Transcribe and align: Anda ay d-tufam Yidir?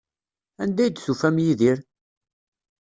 Anda 0.61 0.81
ay 0.83 0.89
d-tufam 0.91 1.37
Yidir? 1.43 1.79